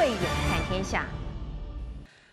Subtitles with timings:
[0.00, 1.06] 慧眼看天下。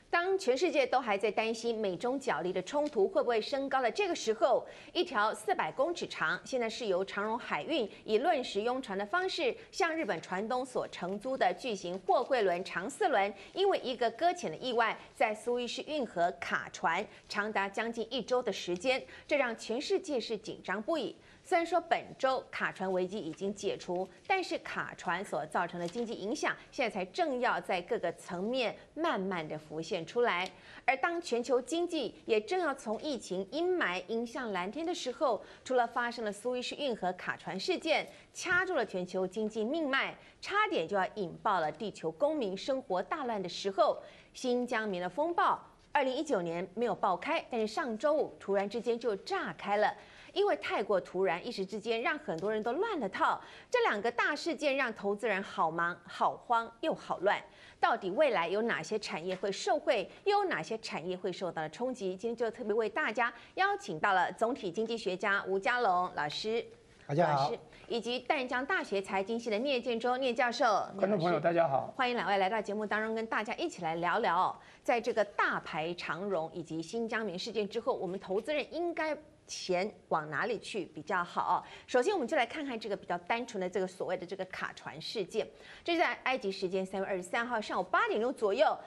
[0.10, 21.14] 当全世界都还在担心美中角力的冲突会不会升高的这个时候，一条四百公尺长，现在是由长荣海运以论时拥船的方式向日本船东所承租的巨型货柜轮长四轮，因为一个搁浅的意外，在苏伊士运河卡船长达将近一周的时间，这让全世界是紧张不已。
[21.48, 30.46] 虽然说本周卡船危机已经解除，但是卡船所造成的经济影响，现在才正要在各个层面慢慢的浮现出来。
[30.84, 43.98] 而当全球经济也正要从疫情阴霾迎向蓝天的时候，除了发生了苏伊士运河卡船事件，掐住了全球经济命脉，差点就要引爆了地球公民生活大乱的时候，
[44.34, 45.58] 新疆棉的风暴，
[45.94, 49.96] 二零一九年没有爆开，但是上周五突然之间就炸开了。
[50.34, 53.42] 因为太过突然，一时之间让很多人都乱了套。
[53.70, 57.42] 这两个大事件让投资人好忙、好慌又好乱。
[57.80, 62.16] 到底未来有哪些产业会受惠，又有哪些产业会受到了冲击？
[62.16, 66.66] 今天就特别为大家邀请到了总体经济学家吴家龙老师，
[67.08, 67.52] 大家好，
[67.88, 70.66] 以及淡江大学财经系的聂建中聂教授。
[70.98, 79.16] 观众朋友大家好，欢迎两位来到节目当中，跟大家一起来聊聊，在这个大牌长荣以及新疆棉事件之后，我们投资人应该。
[79.48, 81.66] 钱往哪里去比较好？
[81.88, 85.48] 首先，我们就来看看这个比较单纯的这个所谓的这个卡船事件。
[85.84, 88.78] 这是在埃及时间三月二十三号上午八点钟左右。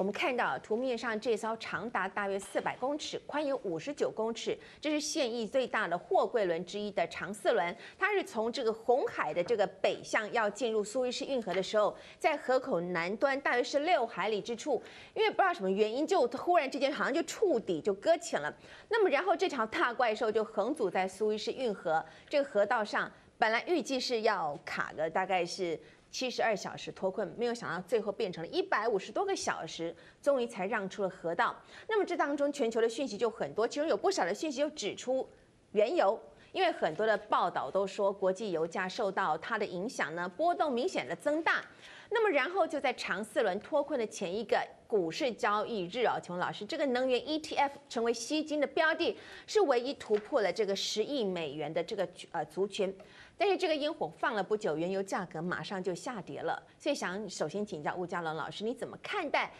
[0.00, 7.76] 我们看到图面上这艘长达大约四百公尺、宽有五十九公尺，这是现役最大的货柜轮之一的长四轮。
[7.98, 18.50] 它是从这个红海的这个北向要进入苏伊士运河的时候，在河口南端大约是六海里之处，因为不知道什么原因，就忽然之间好像就触底就搁浅了。
[18.88, 25.78] 那么然后这条大怪兽就横阻在苏伊士运河这个河道上，本来预计是要卡的，大概是。
[26.10, 31.54] 七十二小时脱困，没有想到最后变成了一百五十多个小时，终于才让出了河道。
[31.88, 35.28] 那么这当中全球的讯息就很多，其中有不少的讯息就指出
[35.72, 36.20] 原油，
[36.52, 41.64] 因为很多的报道都说国际油价受到它的影响呢，波动明显的增大。
[42.12, 52.92] 那么然后就在长四轮脱困的前一个股市交易日啊，请问老师，这个能源 ETF 成为吸金的标的，是唯一突破了这个十亿美元的这个呃族群。
[53.40, 56.62] 但是这个烟火放了不久，原油价格马上就下跌了。
[56.78, 59.50] 所以想首先请教吴家龙老师，你怎么看待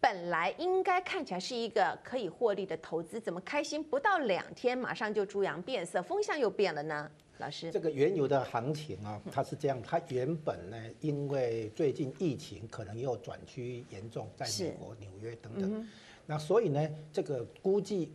[0.00, 7.08] 本来应该看起来是一个可以获利的投资，怎么开心不到两天马上就猪羊变色，风向又变了呢？
[7.38, 15.88] 老师，这个原油的行情啊，它是这样，它原本呢，因为最近疫情可能又转趋严重，在美国纽约等等，嗯、
[16.26, 18.12] 那所以呢，这个估计。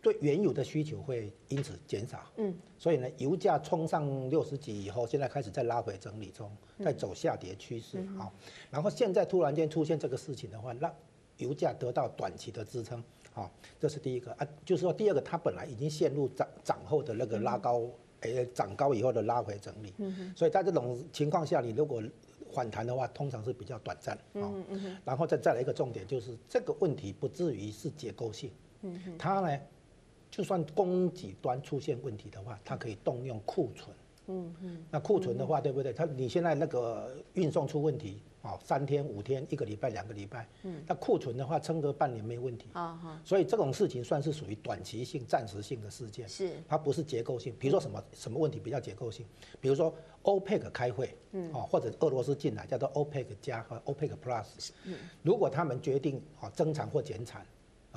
[0.00, 8.32] 对原油的需求会因此减少，嗯，所以呢，油价冲上六十几以后，现在开始在拉回整理中，在走下跌趋势，好，
[8.70, 10.94] 然后现在突然间出现这个事情的话，让
[11.38, 13.50] 油价得到短期的支撑，好，
[13.80, 14.30] 这是第一个。
[14.34, 17.82] 啊，就是说第二个，它本来已经陷入涨涨后的那个拉高，
[18.20, 22.00] 诶，涨高以后的拉回整理，嗯，所以在这种情况下，你如果
[22.52, 29.58] 反弹的话，通常是比较短暂，嗯嗯，然后再再来一个重点，就是这个问题不至于是结构性，嗯，它呢。
[30.30, 33.96] 就算供给端出现问题的话，它可以动用库存。
[34.26, 34.84] 嗯嗯。
[34.90, 35.92] 那库存的话，对不对？
[35.92, 40.46] 它你现在那个运送出问题，哦，三天、五天、一个礼拜、两个礼拜。
[40.64, 40.82] 嗯。
[40.86, 42.68] 那库存的话，撑个半年没问题。
[42.74, 46.28] 啊，所以这种事情算是属于短期性、暂时性的事件。
[46.28, 46.52] 是。
[46.68, 47.54] 它不是结构性。
[47.58, 49.24] 比如说什么什么问题比较结构性？
[49.62, 49.92] 比如说
[50.24, 54.68] OPEC 开会，嗯，哦，或者俄罗斯进来，叫做 OPEC 加和 OPEC Plus。
[54.84, 54.98] 嗯。
[55.22, 57.46] 如果他们决定哦增产或减产。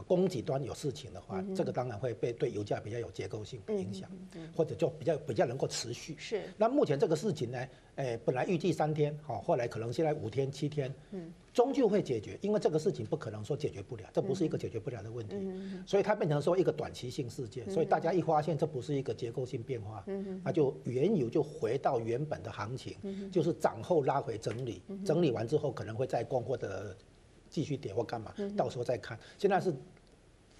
[0.03, 4.09] 供给端有事情的话，这个当然会被对油价比较有结构性的影响，
[4.56, 6.16] 或者就比较比较能够持续。
[6.17, 6.44] 是。
[6.57, 15.35] 那目前这个事情呢，诶，本来预计三天，好，后来可能现在五天、七天，嗯，终究会解决，因为这个事情不可能说解决不了，这不是一个解决不了的问题，
[15.85, 20.06] 所以它变成说一个短期性事件，所以大家一发现这不是一个结构性变化，
[20.44, 22.95] 那就原油就回到原本的行情，
[23.31, 26.95] 就是涨后拉回整理，整理完之后可能会再供或者。
[27.51, 29.19] 继续跌或干嘛，到时候再看。
[29.38, 29.71] 现在是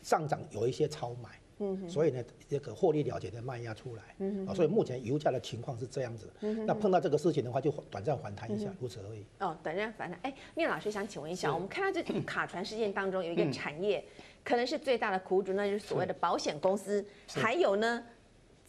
[0.04, 1.30] 上涨有一些超买，
[1.60, 6.30] 嗯，所以呢，这个获利了结的卖压出来，嗯，所以目前油价的情况是这样子。
[6.68, 9.26] 那碰到这个事情的话，就短暂反弹一下，如此而已。
[9.40, 10.20] 哦，短暂反弹。
[10.24, 14.04] 哎，聂老师想请问一下，我们看到这卡船事件当中有一个产业
[14.44, 18.04] 可能是最大的苦主，那就是所谓的保险公司，还有呢？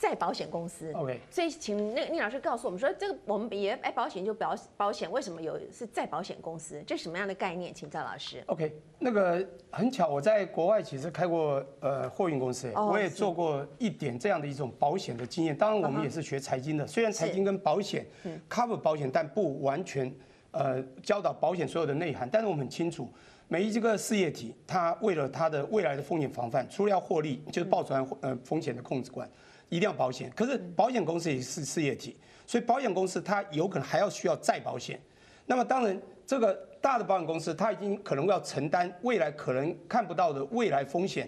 [0.02, 6.82] 在保险公司，OK，所以请那个聂老师告诉我们说，这个我们也哎保险就保保险，为什么有是在保险公司？
[6.84, 7.72] 这是什么样的概念？
[7.72, 8.42] 请赵老师。
[8.46, 15.56] OK，那个很巧，我在国外其实开过呃货运公司，我也做过一点这样的一种保险的经验。
[15.56, 18.04] 当然我们也是学财经的，虽然财经跟保险
[18.50, 20.12] cover 保险，但不完全
[20.50, 23.08] 呃教导保险所有的内涵，但是我们很清楚，
[23.46, 29.30] 每一这个事业体，它为了它的未来的风险防范，除了要获利，就是报船呃风险的控制管，
[29.72, 30.30] 一定要保险。
[30.36, 32.14] 可是保险公司也是事业体，
[32.46, 35.00] 所以保险公司它有可能还要需要再保险。
[35.46, 41.26] 那么当然，这个大的保险公司，它已经可能要承担未来可能看不到的未来风险。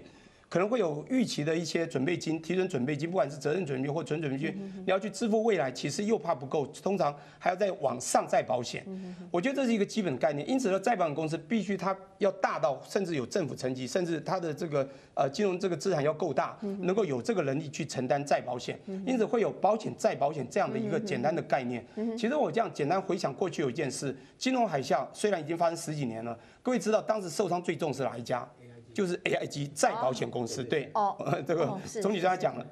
[0.55, 8.87] 可能会有预期的一些准备金、提存准备金，不管是责任准备金或准准备金，你要去支付未来，其实又怕不够，通常还要再往上再保险。
[9.33, 10.49] 我觉得这是一个基本概念。
[10.49, 18.79] 因此呢，再保险公司必须它要大到甚至有政府层级，甚至它的这个呃金融这个资产要够大，能够有这个能力去承担再保险。
[19.05, 21.85] 因此会有保险再保险这样的一个简单的概念。
[22.17, 28.49] 其实我这样简单回想过去有一件事，金融海啸虽然已经发生十几年了，各位知道当时受伤最重是哪一家？
[28.95, 31.67] 就是 AIG 再保险公司，对，哦， 这个
[32.01, 32.65] 总理刚才讲了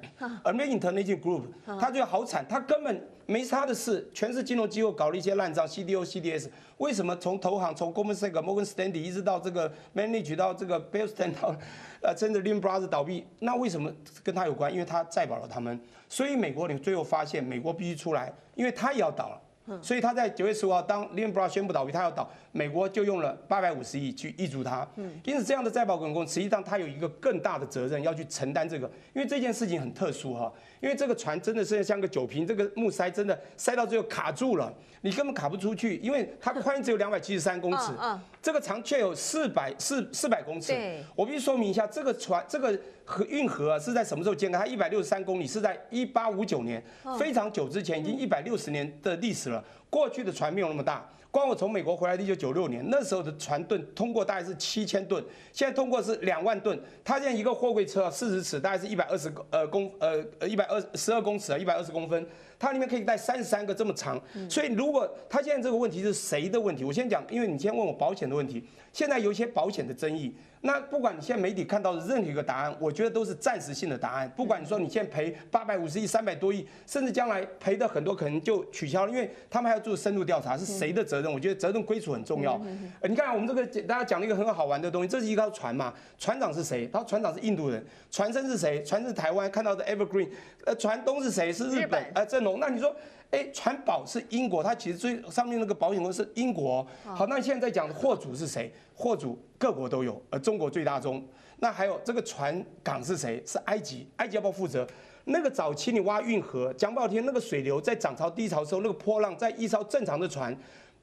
[0.45, 1.41] ，American International Group，
[1.77, 6.47] 他觉得好惨，他根本没他的事，全是金融机构搞了一些烂账，CDO、CDS，
[6.77, 11.57] 为什么从投行从 Goldman Sachs、Morgan Stanley 一直到这个 Manage 到这个 Bear Stearns
[12.01, 13.91] 呃，甚至 Lehman Brothers 倒闭，那为什么
[14.23, 14.71] 跟他有关？
[14.71, 15.77] 因为他再保了他们，
[16.07, 19.41] 所以美国你最后发现，美国必须出来，因为他也要倒了。
[19.81, 24.87] 所以他在九月十五号，当 Lehman Brothers 宣布倒闭，他要倒，美国就用了八百五十亿去挹注他。
[25.23, 30.51] 因此，这样的再保滚公司实际上他有一个更大的责任要去承担这个，因为这件事情很特殊哈，
[30.83, 37.93] 因为这个船真的是像个酒瓶，这个木塞真的塞到最后卡住了，你根本卡不出去，因为它宽只有两百七十三公尺，
[38.41, 40.73] 这个长却有四百四四百公尺。
[41.15, 44.59] 我必须说明一下，这个船这个河运河啊是在什么时候建的？
[44.59, 46.83] 它一百六十三公里是在一八五九年，
[47.17, 49.63] 非常久之前，已经一百六十年的历史了。
[49.89, 55.19] 过去的船没有那么大，光我从美国回来一九九六年，那时候的船吨通过大概是七千吨，
[55.51, 56.79] 现在通过是两万吨。
[57.03, 62.23] 它现在一个货柜车四十尺，大概是一百二十呃公呃呃一百二十二公尺啊，一百二十公分。
[62.63, 64.17] 它里面可以带三十三个这么长，
[64.49, 66.85] 所以如果它现在这个问题是谁的问题？
[66.85, 68.63] 我先讲，因为你先问我保险的问题，
[68.93, 70.33] 现在有一些保险的争议。
[70.65, 74.31] 那不管你现在媒体看到的任何一个答案，我觉得都是暂时性的答案。
[74.33, 81.29] 不管你说你现在赔八百五十亿、三百多亿，甚至将来赔的很多可能就取消了，因为他们还要做深入调查，是谁的责任？
[81.29, 82.53] 我觉得责任归属很重要。
[83.01, 85.93] 呃，你看我们这个大家讲了一个很好玩的东西，这是一艘船嘛？
[86.17, 86.87] 船长是谁？
[86.87, 88.81] 他船长是印度人，船身是谁？
[88.85, 90.29] 船是台湾看到的 Evergreen，
[90.65, 91.51] 呃，船东是谁？
[91.51, 92.59] 是日本，呃，正荣。
[92.59, 92.95] 那你说？
[93.31, 96.85] 哎，船保是英国，它其实最上面那个保险公司是英国。
[97.03, 98.71] 好，那现在在讲的货主是谁？
[98.93, 101.25] 货主各国都有，而，中国最大宗。
[101.57, 103.41] 那还有这个船港是谁？
[103.43, 104.87] 是埃及，埃及要不要负责？
[105.25, 110.55] 那个早期你挖运河，讲不好听，那个水流在涨潮低潮的时候，那个波浪在一艘正常的船，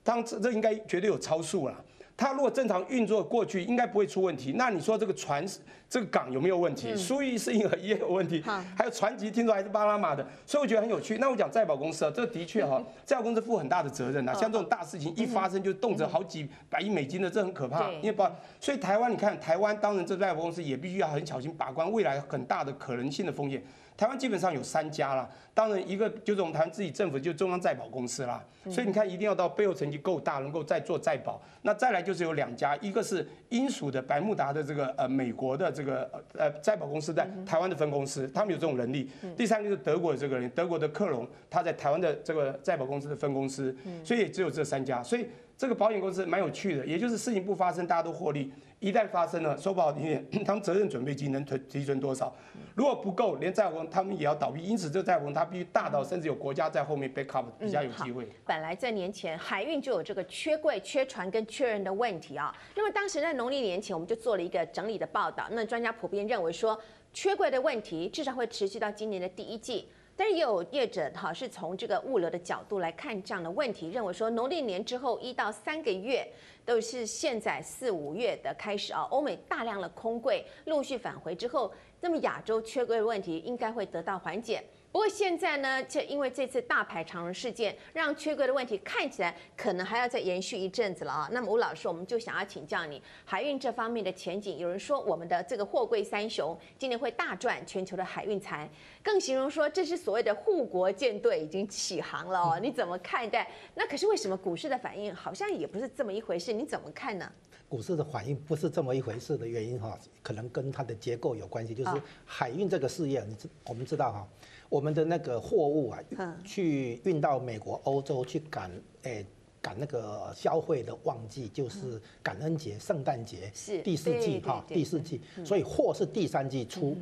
[0.05, 1.85] 当这这应该绝对有超速了。
[2.20, 4.52] 它如果正常运作过去，应该不会出问题。
[4.56, 5.43] 那你说这个船，
[5.88, 6.94] 这个港有没有问题？
[6.94, 8.43] 苏伊士运河也有问题。
[8.76, 11.17] 还有船籍听说还是巴拿马的，所以我觉得很有趣。
[11.17, 14.34] 那我讲再保公司啊，这的确哈，再保公司负很大的责任呐。
[14.34, 17.90] 像这种大事情一发生，就动辄好几百亿美金的，这很可怕。
[17.93, 18.22] 因为不，
[18.61, 23.62] 所以台湾你看，台湾当然这再保公司也必须要很小心把关未来很大的可能性的风险。
[24.00, 28.43] 台湾基本上有三家啦，当然一个就是我们台湾自己政府，就中央再保公司啦。
[28.70, 31.38] 所以你看，一定要到背后成绩够大，能够再做再保。
[31.61, 39.11] 那再来就是有两家，一个是英属的百慕达的这个呃美国的这个呃再保公司在台湾的分公司，他们有这种能力。
[39.37, 43.77] 第三个就是德国的这个人，德国的克隆，他在台湾的这个再保公司的分公司。
[44.03, 45.27] 所以也只有这三家，所以
[45.58, 48.51] 这个保险公司蛮有趣的，也就是事情不发生，大家都获利。
[48.81, 52.34] 一旦发生了，说不好听点，他们责任准备金能提提存多少？
[52.75, 54.63] 如果不够，连债务他们也要倒闭。
[54.63, 58.27] 因此，这个债务它必须大到甚至有国家在后面 back up，比较有机会。
[58.46, 62.56] 本来在年前海运就有这个缺柜、缺船跟缺人的问题啊。
[62.75, 65.46] 那么当时在农历年前，我们就做了一个整理的报道。
[65.51, 66.81] 那专家普遍认为说，
[67.13, 69.91] 缺柜的问题至少会持续到今年的第一季。
[70.20, 76.31] 但是也有业者哈是从这个物流的角度来看这样的问题，认为说农历年之后一到三个月。
[76.62, 84.62] 都是现在四五月的开始啊，欧美大量的空柜陆续返回之后，那么亚洲缺柜问题应该会得到缓解。
[84.93, 91.29] 不过现在呢，就因为这次大排长龙事件，让缺柜的问题看起来可能还要再延续一阵子了啊。
[91.31, 94.59] 那么吴老师，我们就想要请教你，海运这方面的前景。
[94.59, 98.69] 有人说我们的这个货柜三雄今年会大赚全球的海运财，
[99.01, 102.59] 更形容说这是所谓的护国舰队已经起航了哦。
[102.61, 103.49] 你怎么看待？
[103.77, 106.53] 那可是为什么股市的反应好像也不是这么一回事？
[106.53, 107.31] 你怎么看呢？
[107.69, 111.91] 股市的反应不是这么一回事的原因哈，可能跟它的结构有关系，就是
[112.25, 114.29] 海运这个事业，你知我们知道哈。
[114.70, 116.00] 我们的那个货物啊，
[116.44, 118.70] 去运到美国、欧洲去赶，
[119.03, 119.27] 诶，
[119.60, 123.82] 赶那个消费的旺季，就是感恩节、圣诞节，是。
[123.82, 126.96] 第四季哈，第四季，所以货是第三季出。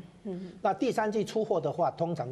[0.62, 2.28] 那第三季出货的话，通常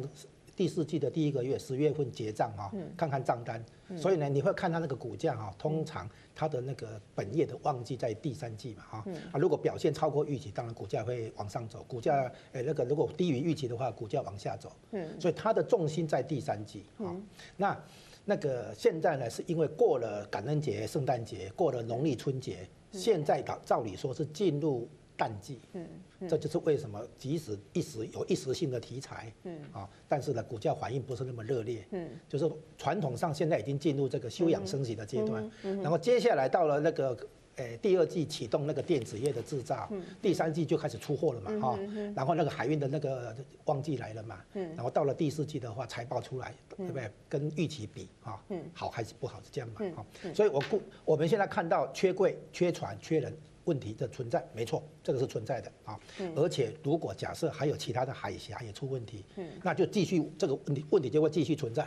[0.57, 3.63] 第四季的第一个月，十月份结账哈，看看账单。
[3.95, 9.05] 所以呢，你会看它那个股价哈，通常它的那个本业的旺季在第三季嘛哈。
[9.31, 14.75] 啊，如果表现超过预期，当然股价会往上走；股价诶那个如果低于预期的话，股价往下走。
[14.93, 15.07] 嗯。
[15.21, 17.15] 所以它的重心在第三季啊。
[17.55, 17.79] 那
[18.25, 24.89] 那个现在呢，是因为过了感恩节、圣诞节，过了农历春节，现在照照理说是进入。
[25.17, 25.87] 淡季，嗯，
[26.29, 37.17] 这就是为什么即使一时有一时性的题材，嗯，啊，但是呢，股价反应不是那么热烈，嗯，就是传统上现在已经进入这个休养生息的阶段，然后接下来到了那个，
[37.55, 39.89] 诶，第二季启动那个电子业的制造，
[40.21, 41.79] 第三季就开始出货了嘛，哈，
[42.15, 47.09] 然后那个海运的那个旺季来了嘛，嗯，然后到了第四季的话，财报出来，对不对？
[47.27, 53.35] 跟预期比，哈，嗯，好还是不好是这样嘛，哈，所以我估我们现在看到缺柜、缺船、缺人。
[53.67, 55.99] 问题的存在没错，这个是存在的啊。
[56.35, 59.25] 而且如果假设还有其他的海峡也出问题，
[59.61, 61.85] 那就继续这个问题问题就会继续存在。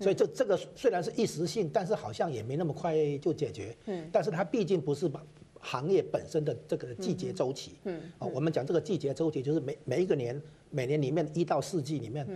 [0.00, 3.74] 所以这这个虽然是一时性，但是好像也没那么快就解决。
[4.12, 5.24] 但是它毕竟不是把
[5.60, 7.76] 行业本身的这个季节周期。
[8.18, 12.26] 啊，我们讲这个季节周期就是每每一个年每年里面一到四季里面，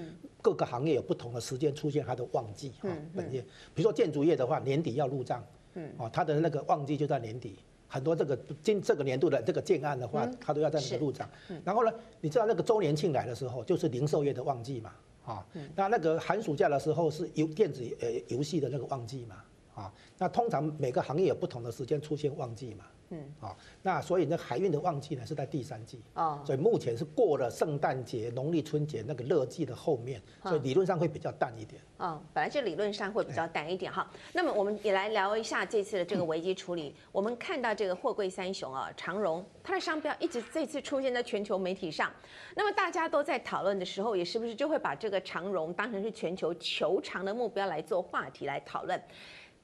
[0.40, 2.88] 各个行业有不同的时间出现它的旺季啊。
[3.14, 3.40] 本业，
[3.74, 7.56] 比如说建筑业的话，年底要入账，嗯，哦，它的那个旺季就在年底。
[7.94, 11.30] 很多这个今这个年度的这个建案的话，它都要在那个入账。
[11.64, 14.92] 然后呢，你知道那个周年庆来的时候，就是零售业的旺季嘛，
[15.24, 15.46] 啊，
[15.76, 19.36] 那那个寒暑假的时候是游电子呃游戏的那个旺季嘛，
[19.76, 22.84] 啊，那通常每个行业有不同的时间出现旺季嘛。
[23.14, 31.80] 嗯，好，那所以呢海运的旺季呢是在第三季啊，所以目前是过了圣诞节、农历春节那个热季的后面，所以理论上会比较淡一点。
[31.98, 34.10] 嗯，本来就理论上会比较淡一点哈。
[34.32, 36.94] 那么我们也来聊一下这次的这个危机处理。
[37.12, 42.12] 我们看到这个货柜三雄啊，长荣它的商标一直这次出现在全球媒体上，
[42.56, 49.00] 那么大家都在讨论的时候，也是不是就会把这个长荣当成是全球求长的目标来做话题来讨论？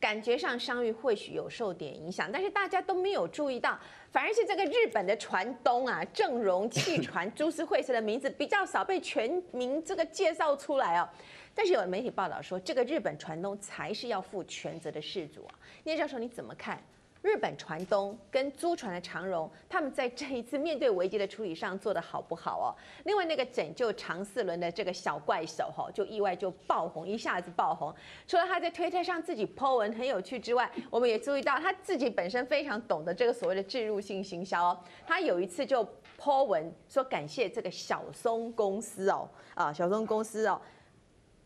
[0.00, 3.78] 感觉上商誉或许有受点影响，但是大家都没有注意到，
[4.10, 11.06] 反而是这个日本的船东啊，正荣汽 船株式会社的名字比较少被全民这个介绍出来哦。
[11.54, 15.54] 但是有媒体报道说，这个日本船东才是要负全责的事主啊。
[15.84, 16.82] 聂教授你怎么看？
[17.22, 22.68] 日本船东跟租船的长荣，他们在这一次面对危机的处理上做得好不好哦？
[23.04, 27.94] 另外那个拯救长四轮的这个小怪手哈，就意外就爆红，一下子爆红。
[28.26, 34.80] 除了他在推特上自己 po 文很有趣之外，我们也注意到他自己本身非常懂得这个所谓的置入性行销哦。
[35.06, 35.86] 他有一次就
[36.18, 40.58] po 文说感谢这个小松公司哦，啊小松公司哦。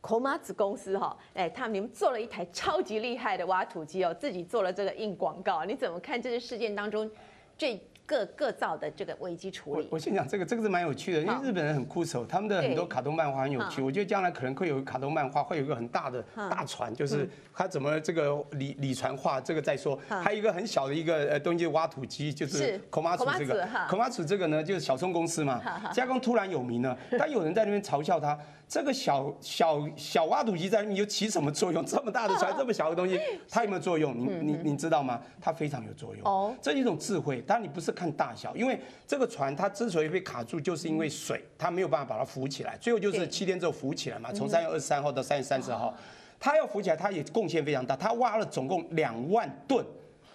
[0.04, 7.10] 口马子公司哈，哎，他们你们做了一台超级厉害的挖土机哦，自己做了这个硬广告，你怎么看这个事件当中
[7.56, 7.80] 最？
[8.06, 13.80] 各各造的这个危机处理，我先讲这个，这个是蛮有趣的，因为日本人很酷手，他们的很多卡通漫画很有趣。
[13.80, 19.98] 我觉得将来可能会有卡通漫画，会有一个很大的大船，就是他怎么这个里里船化，这个再说。
[20.06, 23.66] 还有一个很小的一个呃东西挖土机，就是孔马楚这个。
[23.88, 31.82] 孔马楚这个呢，就是小松公司嘛，加工突然有名了，但有人在那边嘲笑他，这个小小小挖土机在里面又起什么作用？
[31.86, 33.18] 这么大的船，这么小的东西，
[33.48, 34.14] 它有没有作用？
[34.18, 35.22] 你你你知道吗？
[35.40, 36.24] 它非常有作用。
[36.24, 37.94] 哦，这是一种智慧，当然你不是。
[37.94, 42.76] 看大小，因为这个船它之所以被卡住，就是因为水，它没有办法把它浮起来。
[42.80, 45.94] 最后就是七天之后浮起来嘛，从三月二十三号到三月三十号，
[46.40, 47.94] 它要浮起来，它也贡献非常大。
[47.94, 49.86] 它挖了总共两万吨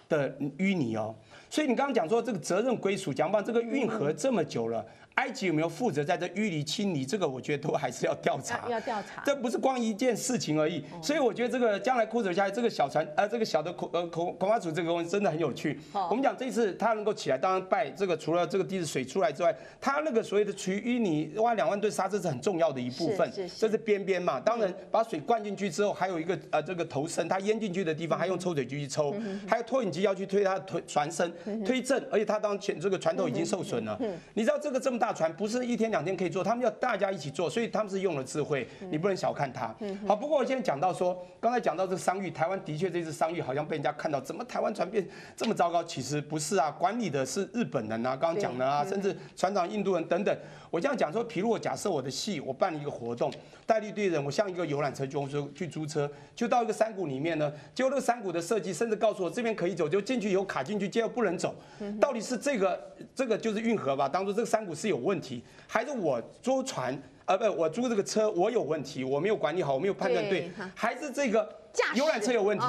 [0.08, 1.14] 的淤泥哦，
[1.50, 4.82] 所以你刚刚讲说这个责任归属，讲吧，这个运河这么久了。
[5.16, 7.04] 埃及有没有负责在这淤泥清理？
[7.04, 10.82] 这个我觉得都还是要调查，要调查，这不是光一件事情而已。
[11.02, 15.78] 所以我觉得这个将来哭走下来，这个小船，呃，这个小的孔呃孔孔马祖这个东西真的很有趣。
[16.08, 23.30] 我们讲这次它能够起来，当然拜这个除了这个地质水出来之外，它那个所谓的取淤泥挖两万吨沙，这是很重要的一部分。
[23.58, 29.14] 这是边边嘛，当然把水灌进去之后，还有一个呃这个头身，它淹进去的地方还用抽水机去抽，
[29.46, 31.30] 还有拖引机要去推它推船身
[31.64, 34.00] 推正，而且它当前这个船头已经受损了。
[34.34, 35.90] 你知道这个这么大船不是一天。
[35.90, 39.74] 两天可以做，他们要大家一起做，所以他们是用了智慧，你不能小看他。
[40.06, 45.04] 好，不过我现在讲到说，刚才讲到这个商誉，台湾的确这次商誉好像被人家看到，怎么台湾船变
[45.34, 45.82] 这么糟糕？
[45.82, 50.38] 其实不是啊，管理的是日本人啊，刚刚讲的啊，甚至船长印度人等等。
[50.70, 53.32] 我这样讲说，譬如我假设我的戏，我办了一个活动，
[53.66, 61.54] 带了一堆人，我像一个游览车，就说去租车，就到一个山谷里面呢，结果那个山谷的设计甚至告诉我这边可以走，就进去以后卡进去，结果不能走。
[62.00, 62.80] 到底是这个
[63.14, 64.08] 这个就是运河吧？
[64.08, 67.36] 当初这个山谷是有问题，还是我租船啊？
[67.36, 71.48] 不，我租这个车我有问题，我没有管理好，我没有判断对，还是这个
[71.96, 72.64] 游览车有问题？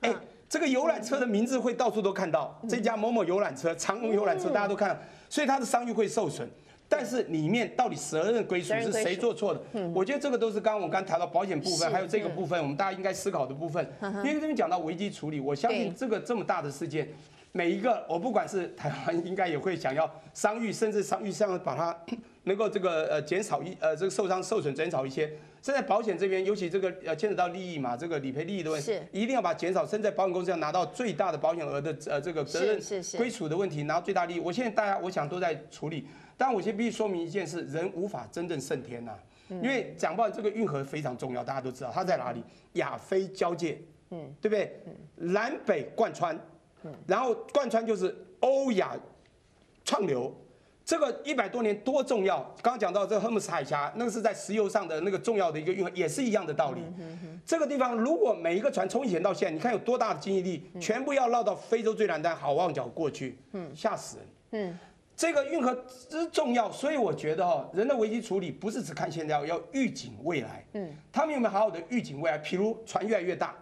[0.00, 0.14] 哎，
[0.46, 4.96] 这个游览车的名字会到处都看到，这家某某游览车、长隆游览车，大家都看到，
[5.30, 6.46] 所以它的商誉会受损。
[6.88, 9.60] 但是里面到底责任归属是谁做错的？
[9.92, 13.84] 我觉得这个都是刚刚我刚谈到保险部分，还有这个部分，我们大家应该思考的部分。
[14.00, 17.08] 因为这边讲到危机处理，我相信这个这么大的事件，
[17.50, 21.96] 每一个我不管是台湾，应该也会想要商誉，甚至商誉上把它
[22.44, 25.28] 能够这个呃减少一呃这个受伤受损减少一些。
[25.60, 29.84] 现在保险这边，尤其这个呃牵扯到利益嘛，这个理赔利益的问题，是一定要把减少。
[29.84, 32.80] 现在保险公司要拿到最大的保险额的呃这个责任
[33.16, 34.38] 归属的问题，拿到最大利益。
[34.38, 36.06] 我现在大家我想都在处理。
[36.36, 42.42] 但我先必须说明一件事：人无法真正胜天呐、啊，因为讲到这个运河非常重要，大家都知道它在哪里，
[42.74, 43.78] 亚非交界，
[44.10, 44.78] 嗯，对不对？
[45.16, 46.38] 南北贯穿，
[47.06, 48.94] 然后贯穿就是欧亚
[49.84, 50.34] 畅流，
[50.84, 52.38] 这个一百多年多重要。
[52.60, 56.82] 刚刚讲到这个荷姆斯海峡，那个是在石油上的那个重要的一个运河，也是一样的道理。
[57.46, 64.26] 这个地方如果每一个船从以前到现在，你看有多大的经济力，全部要绕到非洲最南端好望角过去，嗯，吓死人，
[64.68, 64.78] 嗯。
[65.16, 65.74] 这个运河
[66.10, 70.62] 之重要，所以我觉得哈，人的危机处理不是只看现在，要预警未来。
[70.74, 72.38] 嗯，他们有没有好好的预警未来？
[72.38, 73.56] 譬如船越来越大，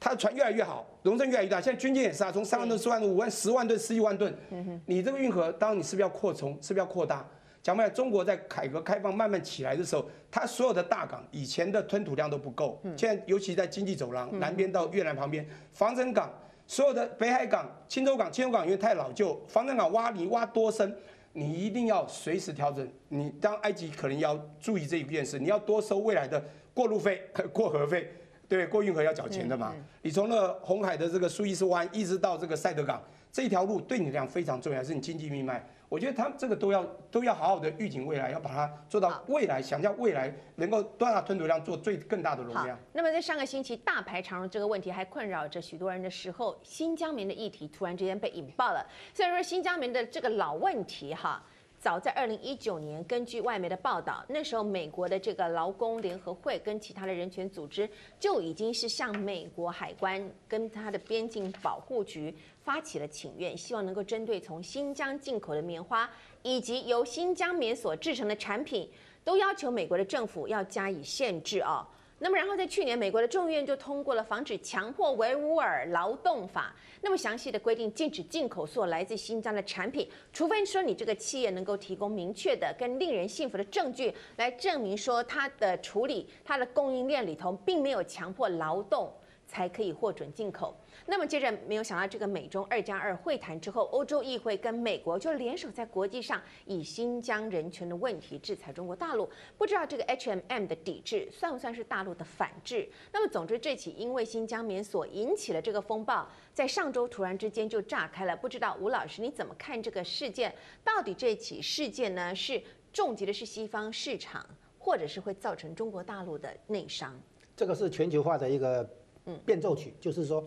[0.00, 1.60] 他的船越来越好，容积越来越大。
[1.60, 4.34] 现在军舰也是啊，从三万吨、四万吨、五万、十万吨、十一万吨。
[4.50, 6.52] 嗯哼，你这个运河，当然你是不是要扩充？
[6.62, 7.22] 是不是要扩大？
[7.62, 12.80] 讲白了，中国在改革开放慢慢起来的时候，它所有的大港以前的吞吐量都不够。
[12.84, 16.32] 嗯，现在尤其在经济走廊南边到越南旁边，防城港。
[16.66, 20.96] 所有的北海港、青州港、青州港因为太老旧，防城港挖泥挖多深，
[21.32, 22.88] 你一定要随时调整。
[23.08, 26.42] 你当埃及可能要注意这一件事，你要多收未来的
[26.72, 28.10] 过路费、 过河费，
[28.48, 29.72] 对，过运河要缴钱的嘛。
[29.74, 35.64] 嗯嗯、你从那红海的这个苏伊士湾一直到这个赛德港，这条路对你来讲非常重要，是你经济命脉。
[35.94, 42.76] 我觉得他们这个都要都要好好的预警未来，要把它做到未来，想要未来能够多大吞吐量做最更大的容量。
[42.92, 48.84] 那么在上个星期大排长龙这个问题还困扰着许多人的时候，新疆棉的议题突然之间被引爆了。
[49.14, 51.40] 虽然说新疆棉的这个老问题哈。
[51.80, 57.86] 早在二零一九年，根据外媒的报道，那时候美国的这个劳工联合会跟其他的人权组织
[58.18, 62.34] 就已经是向美国海关跟他的边境保护局
[62.64, 66.10] 发起了请愿，希望能够针对从新疆进口的棉花
[66.42, 68.90] 以及由新疆棉所制成的产品，
[69.22, 71.86] 都要求美国的政府要加以限制啊。
[72.20, 89.12] 那么，然后在去年，美国的众议院就通过了《防止强迫维吾尔劳动法》，那么详细的规定禁止进口所来自新疆的产品，除非说你这个企业能够提供明确的跟令人信服的证据，来证明说它的处理、它的供应链里头并没有强迫劳动，
[89.46, 90.74] 才可以获准进口。
[91.06, 99.28] 那么接着，没有想到这个美中二加二会谈之后，欧洲议会跟美国就联手在国际上以新疆人权的问题制裁中国大陆。
[99.58, 102.88] 不知道这个 H M M 的抵制算不算是大陆的反制？
[103.12, 108.36] 那么总之，这起因为新疆棉所引起了这个风暴，在上周突然之间就炸开了。
[108.36, 110.54] 不知道吴老师你怎么看这个事件？
[110.82, 114.44] 到底这起事件呢，是重击的是西方市场，
[114.78, 117.14] 或者是会造成中国大陆的内伤？
[117.56, 118.88] 这个是全球化的一个
[119.26, 120.42] 嗯变奏曲，嗯、就是说。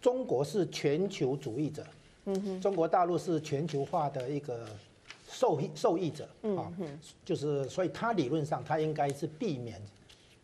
[0.00, 1.86] 中国是全球主义者，
[2.24, 4.66] 嗯哼，中国大陆是全球化的一个
[5.28, 6.72] 受益受益者，啊，
[7.24, 9.80] 就是所以他理论上他应该是避免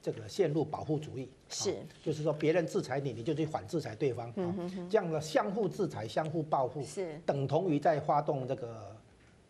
[0.02, 4.54] 这个陷入保护主义，是，就是说别人制裁你，你就去反制裁对方，啊，
[4.90, 7.20] 这样的相互制裁、相互报复，是。
[7.26, 8.95] 等同于在发动这个。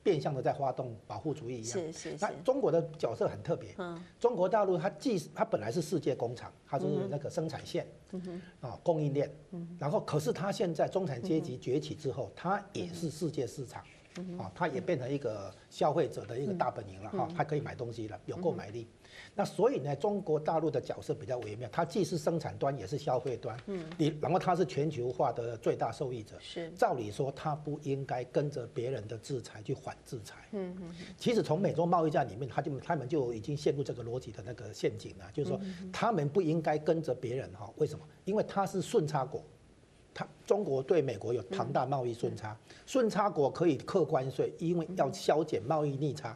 [0.07, 2.16] 变相的在发动保护主义一样，是是是。
[2.21, 13.83] 那中国的角色很特别，嗯，中国大陆它既它本来是世界工厂，它是那个生产线，嗯哼，啊供应链，嗯，然后可是它现在中产阶级崛起之后，它也是世界市场，
[14.38, 18.87] 啊，它也变成一个消费者的一个大本营了哈，它可以买东西了，有购买力。
[19.35, 23.57] 那所以呢，中国大陆的角色比较微妙，它既是生产端，也是消费端。
[23.66, 26.37] 嗯，你然后它是全球化的最大受益者。
[26.40, 30.37] 是，照理说，它不应该跟着别人的制裁去反制裁。
[30.52, 30.94] 嗯嗯。
[31.18, 35.61] 其实从美中贸易战里面，他就他们就已经陷入这个逻辑的那个陷阱了，就是说，
[35.92, 37.70] 他们不应该跟着别人哈？
[37.76, 38.05] 为什么？
[38.24, 39.42] 因为他是顺差国。
[40.16, 46.35] 他中国对美国有庞大贸易顺差，顺差国可以课关税，因为要削减贸易逆差，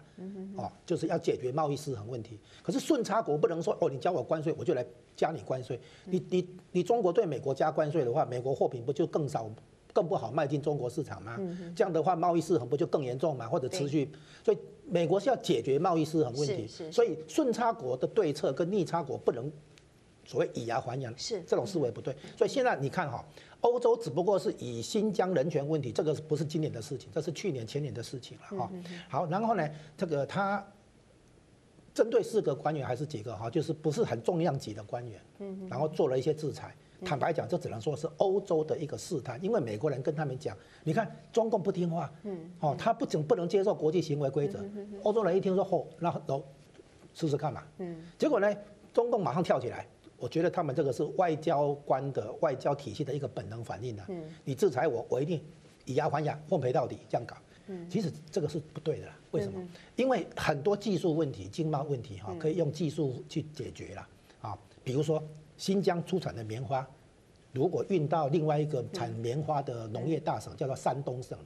[0.54, 2.38] 哦，就是要解决贸易失衡问题。
[2.62, 4.84] 可是顺差国不能说哦，你交我关税，我就来
[5.16, 5.80] 加你关税。
[6.04, 9.50] 你你你中国对美国加关税的话，美国货品不就更少、
[9.94, 11.38] 更不好卖进中国市场吗？
[11.74, 13.48] 这样的话，贸易失衡不就更严重吗？
[13.48, 14.10] 或者持续？
[14.44, 19.50] 所以美国是要解决贸易失衡问题，所以顺差国的对策跟逆差国不能
[20.30, 22.14] 所谓以牙还牙，是这种思维不对。
[22.36, 23.24] 所以现在你看哈。
[23.62, 28.70] 欧洲只不过是以新疆人权问题，这个不是今年的事情，这是去年前年的事情了哈。
[29.06, 30.66] 好，然后呢，这个他
[31.92, 35.20] 针对四个官员还是几个哈，就是不是很重量级的官员，
[35.68, 36.74] 然后做了一些制裁。
[37.04, 42.10] 坦白讲，这只能说是欧洲的一个试探，因为美国人跟他们讲，你看中共不听话，
[42.60, 44.64] 哦，他不仅不能接受国际行为规则，
[45.02, 46.42] 欧洲人一听说嚯，那都
[47.12, 47.62] 试试看嘛，
[48.16, 48.50] 结果呢，
[48.94, 49.86] 中共马上跳起来，
[50.20, 54.06] 我觉得他们这个是外交官的外交体系的一个本能反应啊，
[54.44, 55.42] 你制裁我，我一定
[55.86, 57.36] 以牙还牙，奉陪到底，这样搞，
[57.88, 59.60] 其实这个是不对的啦，为什么？
[59.96, 64.08] 因为很多技术问题、经贸问题哈，可以用技术去解决了
[64.42, 65.20] 啊，比如说。
[65.56, 66.88] 新疆出产的棉花，
[67.52, 71.36] 如果运到另外一个产棉花的农业大省，叫做山东省，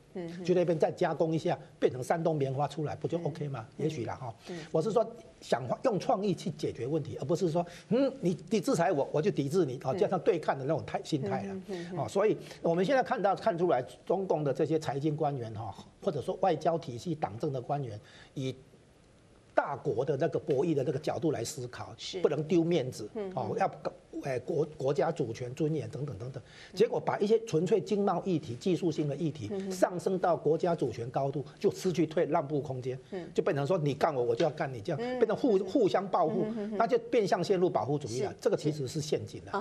[0.44, 3.66] 去那边再加工一下，变成山东棉花出来，不就 OK 吗？
[3.78, 4.34] 也许啦哈。
[4.70, 5.06] 我是说，
[5.40, 11.56] 想用创意去解决问题，而不是说，嗯，你你制裁我，我就抵制你，哦，加上对抗的那种态心态了。
[11.96, 17.98] 哦，所以我们现在看到看出来，中共的这些财经官员哈，或者说外交体系党政的官员，
[18.34, 18.54] 以
[19.54, 23.70] 大国的那个博弈的那个角度来思考，是不能丢面子，哦，要。
[24.22, 32.98] 哎，国国家主权尊严等等等等，结果把一些纯粹经贸议题、技术性的议题上升到国家主权高度，就失去退让步空间，
[33.34, 38.32] 就变成说你干我，我就要干你，这样变成互互相报复，那就变相陷入保护主义了。
[38.40, 39.52] 这个其实是陷阱的。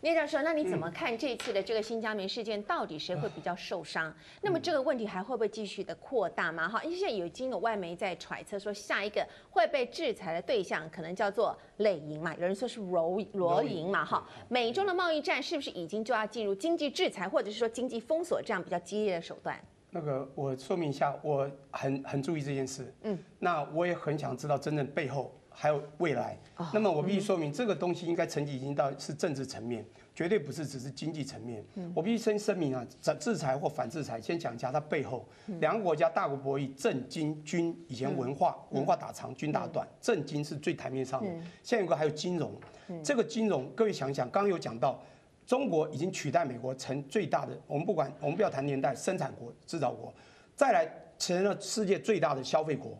[0.00, 2.62] 聂教授，那你怎么看这次的这个新疆棉事件？
[2.64, 4.14] 到底谁会比较受伤？
[4.42, 6.68] 那么这个问题还会不会继续的扩大吗？
[6.68, 14.04] 哈，因为现在已经有外媒在揣测说，下一个会被制裁的对象可能叫做类营嘛，有人说是柔罗营嘛。
[14.04, 19.58] 哈，美中的贸易战是不是已经就要进入经济制裁，或者是说经济封锁这样比较激烈的手段？
[19.90, 22.94] 那个我说明一下，我很很注意这件事。
[23.02, 26.38] 嗯，那我也很想知道真正背后还有未来。
[26.74, 29.84] 那么我必须说明，这个东西应该层级已经到是政治层面。
[30.18, 32.84] 绝对不是只是经济层面，我必须先声明啊，
[33.20, 35.24] 制裁或反制裁，先讲一下它背后。
[35.60, 41.30] 两个国家大国博弈，政经军以前文化文化打长，军打短，政经是最台面上的。
[41.62, 42.52] 现在有个还有金融，
[43.00, 45.00] 这个金融各位想想，刚刚有讲到，
[45.46, 50.12] 中国已经取代美国成最大的，我们不管我们不要谈年代，生产国制造国，
[50.56, 52.98] 再来成了世界最大的消费国，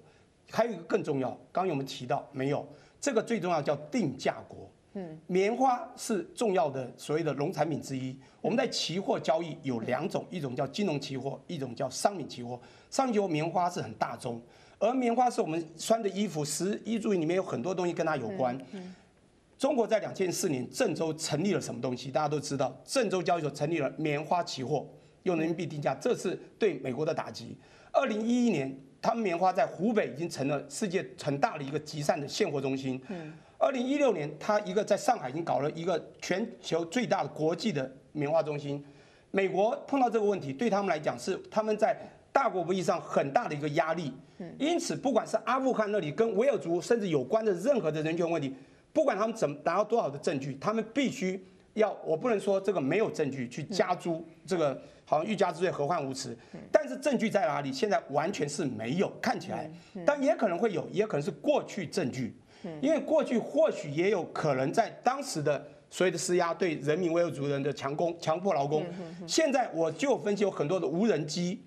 [0.53, 2.25] 还有一个更重要，刚刚有没有提到？
[2.31, 2.65] 没有，
[3.01, 4.71] 这个最重要叫定价国。
[5.27, 8.16] 棉花是重要的所谓的农产品之一。
[8.40, 12.59] 我们在期货交易有两种，一种叫金融期货，一种叫商品期货。
[12.90, 14.40] 商品期货棉花是很大宗，
[14.79, 18.59] 而棉花是我们穿的衣服、食衣住行里面有很多东西跟它有关。
[19.59, 22.11] 中国在两千四年郑州成立了什么东西？
[22.11, 24.87] 大家都知道，郑州交易所成立了棉花期货，
[25.24, 27.57] 用人民币定价，这是对美国的打击。
[27.92, 33.01] 二零一一年，他们棉花在湖北已经成了世界很大的一个集散的现货中心。
[33.59, 38.83] 二零一六年，他一个在上海已经搞了一个全球最大的国际的棉花中心。
[39.33, 41.97] 美国碰到这个问题，对他们来讲是他们在
[42.33, 44.12] 大国博弈上很大的一个压力。
[44.59, 48.55] 因此，不管是阿富汗那里跟维吾尔族甚至有关的任何的人权问题，
[48.92, 51.44] 不管他们怎么拿到多少的证据，他们必须
[51.75, 56.38] 要，我不能说这个没有证据去加诸这个好像欲加之罪何患无辞。
[56.71, 57.73] 但是证据在哪里？
[57.73, 59.68] 现在完全是没有，看起来，
[60.07, 62.33] 但也可能会有，也可能是过去证据。
[62.81, 68.85] 因为过去或许也有可能在当时的所谓的施压，对人民维吾尔族人的强攻、强迫劳工。
[69.27, 71.61] 现在我就分析有很多的无人机，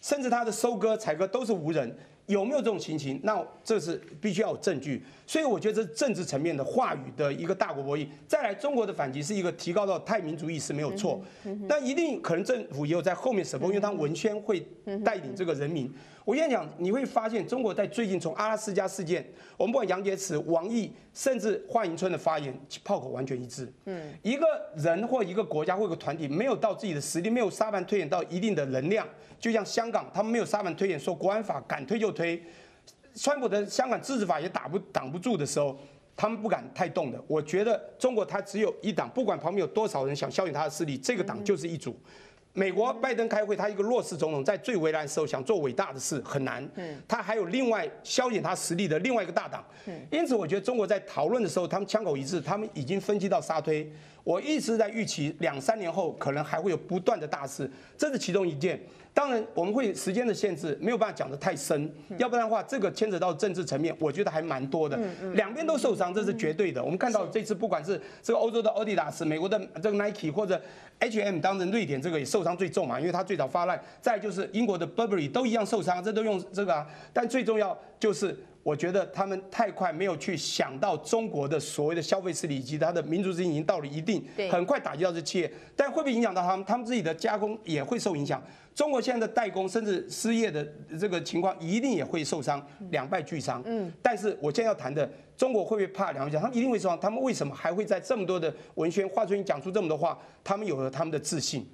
[0.00, 1.96] 甚至它的收割、采割都是无人。
[2.26, 3.20] 有没有这种情形？
[3.22, 5.00] 那这是必须要有证据。
[5.28, 8.04] 所以我觉得这是政治层面的话语的一个大国博弈。
[8.26, 11.22] 再来，中国的反击是一个提高到太民主义是没有错，
[11.68, 14.66] 但一定可能政府也有在后面 support，因为他文宣会
[15.04, 15.88] 带领这个人民。
[16.26, 19.24] 我跟你讲，你会发现中国在最近从阿拉斯加事件，
[19.56, 23.72] 我们不管杨洁篪、王毅，甚至华迎春的发言，炮口完全一致。
[23.84, 29.06] 嗯，一个人或一个国家或一个团体没有到自己的实力，没有沙盘推演到一定的能量，
[29.38, 32.42] 就像香港，他们没有沙盘推演说国安法敢推就推，
[33.14, 35.78] 川普的香港自治法也打不挡不住的时候，
[36.16, 37.22] 他们不敢太动的。
[37.28, 41.96] 我觉得中国它只有一党，不管旁边有多少人想消灭他的势力，这个党就是一组。
[42.56, 46.66] 美国拜登开会，他一个弱势总统，在最危难的时候想做伟大的事很难。
[47.06, 49.62] 他还有另外消减他实力的另外一个大党。
[50.10, 53.86] 因此，我觉得中国在讨论的时候，他们枪口一致，他们已经分析到沙推。
[54.26, 58.76] 我一直在预期两三年后可能还会有不断的大事，这是其中一件。
[59.14, 64.98] 当然，我们会时间的限制，没有办法讲得太深，要不然的话，这个牵扯到政治层面，我觉得还蛮多的。
[65.34, 66.82] 两边都受伤，这是绝对的。
[66.82, 70.60] 我们看到这次，不管是这个欧洲的奥迪达斯、美国的这个 Nike 或者
[70.98, 73.80] H&M，当然瑞典这个也受伤最重嘛，因为它最早发难。
[74.02, 76.84] 再就是英国的 Burberry 都一样受伤，这都用这个啊。
[77.12, 78.36] 但最重要就是
[78.66, 86.66] 我觉得他们太快没有去想到中国的所谓的消费势力以及它的民族之心已经到了一定，很快打击到这企业，但会不会影响到他们？
[86.66, 88.42] 他们自己的加工也会受影响。
[88.74, 90.66] 中国现在的代工甚至失业的
[90.98, 93.62] 这个情况一定也会受伤，两败俱伤。
[93.66, 96.42] 嗯，但是我现在要谈的，中国会不会怕两败俱伤？
[96.42, 96.98] 他们一定会受伤。
[96.98, 100.18] 他们为什么还会在这么多的文宣、华春莹讲出这么多话？
[100.42, 101.64] 他们有了他们的自信。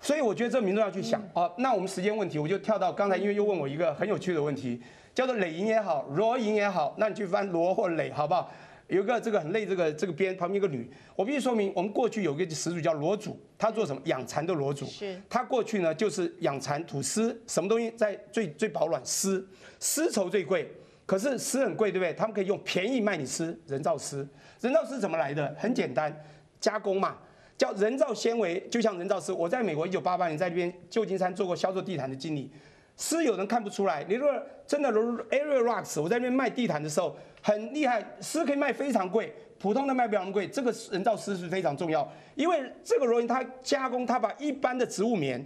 [0.00, 1.22] 所以我觉得这民众要去想。
[1.34, 4.80] 哦，那我们时间问题，我就跳到刚才，因为又问我一个很有趣的问题。
[5.14, 8.50] 叫做磊莹也好，罗莹也好，那你去翻罗或磊，好不好？
[8.88, 14.02] 有一个这个很累，这个这个边旁边一个女，我必须说明，我们过去有一个始祖叫罗祖，他做什么？
[14.04, 14.84] 养蚕的罗祖。
[14.84, 15.18] 是。
[15.30, 19.00] 他过去呢，就是养蚕吐丝，什么东西在最最保暖？
[19.02, 19.48] 丝，
[19.80, 20.70] 丝绸最贵，
[21.06, 22.12] 可是丝很贵，对不对？
[22.12, 24.28] 他们可以用便宜卖你丝，人造丝。
[24.60, 25.54] 人造丝怎么来的？
[25.58, 26.14] 很简单，
[26.60, 27.16] 加工嘛，
[27.56, 29.32] 叫人造纤维，就像人造丝。
[29.32, 32.50] 我在美国一九八八年在这边旧金山做过销售地毯的经理。
[32.96, 34.34] 丝有人看不出来，你如果
[34.66, 40.46] 真的如 Area Rocks，我在那边卖地毯的时候很厉害，丝可以卖非常贵，普通的卖不了那么贵。
[40.46, 45.44] 这个人造丝是非常重要，因为这个罗莹它加工，它把一般的植物棉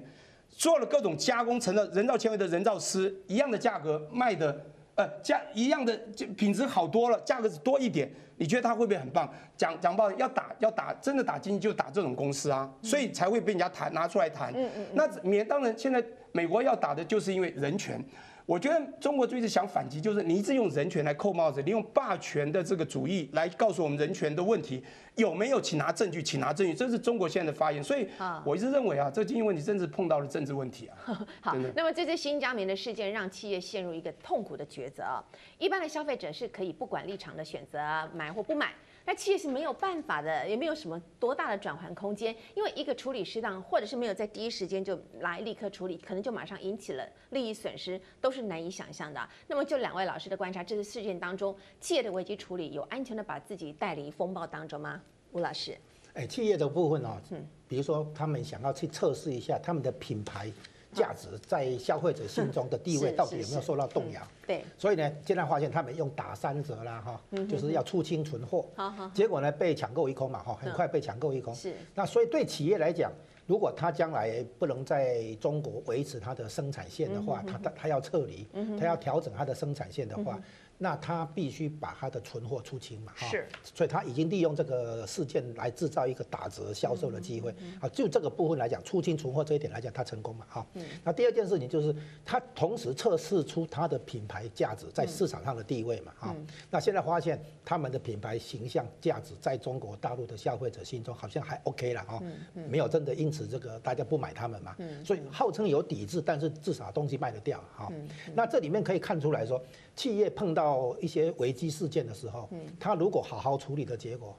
[0.51, 4.65] 做了各种加工成了人造纤维的人造丝，一样的价格卖的，
[4.97, 8.11] 呃，价一样的就品质好多了，价格是多一点。
[8.39, 9.33] 你觉得它会不会很棒？
[9.57, 14.53] 讲讲不好，要打要打，真的打经济就打这种公司啊，所以才会被人家谈拿出来谈。
[14.55, 14.87] 嗯嗯。
[14.93, 18.03] 那免当然现在美国要打的就是因为人权。
[18.47, 24.83] 我觉得中国就一直想反击，就是你一直用人权来扣帽子，你用霸权的这个主义来告诉我们人权的问题
[25.17, 25.61] 有没有？
[25.61, 27.83] 请拿证据，请拿证据，这是中国现在的发言。
[27.83, 28.07] 所以，
[28.45, 31.27] 我一直认为啊，这个经济问题真是碰到了政治问题啊。
[31.41, 35.25] 好，那么这次新疆棉的事件让企业陷入一个痛苦的抉择啊。
[35.59, 37.79] 一般的消费者是可以不管立场的选择
[38.15, 38.73] 买或不买。
[39.07, 49.29] 那企业是没有办法的，也没有什么多大的转换空间，因为一个处理失当，或者是没有在第一时间就来立刻处理，可能就马上引起了利益损失，都是难以想象的。
[49.47, 55.01] 那么就两位老师的观察，这次事件当中，企业的危机处理有安全的把自己带离风暴当中吗？
[55.31, 55.79] 吴老师，
[56.15, 60.51] 哎，企业的部分哦，嗯，比如说他们想要去测试一下他们的品牌。
[60.97, 64.21] 价值在消费者心中的地位到底有没有受到动摇？
[64.47, 68.67] 对，所以呢，现在发现他们用打三折啦，哈，就是要出清存货，
[69.13, 71.55] 结果呢被抢购一空嘛，哈，很快被抢购一空。
[71.55, 73.13] 是，那所以对企业来讲，
[73.47, 78.47] 如果他将来不能在中国维持它的生产线的话，他他他要撤离，
[78.79, 80.41] 他要调整它的生产线的话。
[80.79, 90.67] 那他必须把他的存货出清嘛，哈，是，所以他已经利用这个事件来制造一个打折销售的机会，啊，就这个部分来讲，出清存货这一点来讲，他成功嘛，哈，
[91.03, 96.37] 那第二件事情就是他同时测试出他的品牌价值在市场上的地位嘛，哈，
[96.71, 102.23] 那现在发现他们的品牌形象价值在中国大陆的消费者心中好像还 OK 了，哈，
[102.69, 107.91] 没有真的因此这个大家不买他们嘛，所以号称有抵制，但是至少东西卖得掉，哈，
[108.35, 109.59] 那这里面可以看出来说。
[109.97, 110.66] 企业碰到
[111.01, 112.49] 一些危机事件的时候，
[112.79, 114.37] 他如果好好处理的结果，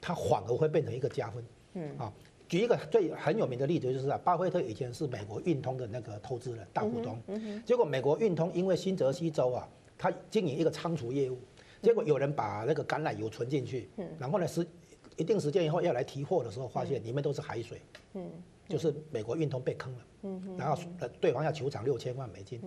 [0.00, 1.44] 他反而会变成一个加分。
[1.74, 1.98] 嗯。
[1.98, 2.12] 啊，
[2.48, 7.18] 举一个最很有名的例子，就是啊，巴菲特以前是美国运通的那个投资人大股东，
[7.64, 11.38] 结果美国运通因为新泽西州啊，他经营一个仓储业务，
[11.82, 14.64] 结果有人把那个橄榄油存进去，然后呢是
[15.16, 17.80] 一定时间以后要来提货的时候，发现里面都是海水。
[18.14, 18.30] 嗯。
[18.68, 20.04] 就是美国运通被坑了，
[20.56, 22.60] 然后呃对方要求偿六千万美金，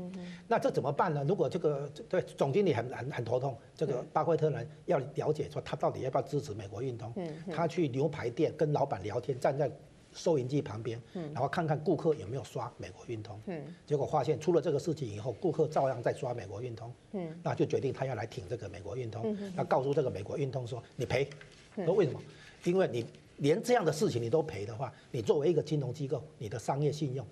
[0.48, 1.26] 那这怎么办呢？
[1.28, 7.14] 如果这个对总经理很很很头痛，这个巴菲特呢要了解说他到底要不要支持美国运通，
[7.52, 9.70] 他去牛排店跟老板聊天，站在
[10.14, 11.02] 收银机旁边，
[11.34, 13.40] 然后看看顾客有没有刷美国运通，
[13.86, 16.94] 结果发现出了这个事情以后，顾客照样在刷美国运通，
[17.44, 21.30] 那就决定他要来挺这个美国运通，他告诉这个美国运通说你赔，
[21.76, 22.22] 说为什么？
[22.64, 23.06] 因为你。
[23.40, 27.26] 连这样的事情你都赔的话，你作为一个金融机构，你的商业信用